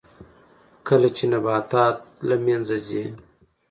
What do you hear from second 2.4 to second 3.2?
منځه ځي